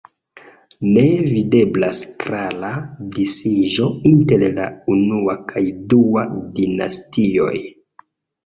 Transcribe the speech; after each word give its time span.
Ne 0.93 1.01
videblas 1.33 1.99
klara 2.23 2.71
disiĝo 3.17 3.91
inter 4.13 4.47
la 4.57 4.65
unua 4.97 5.37
kaj 5.53 5.65
dua 5.95 6.25
dinastioj. 6.61 7.55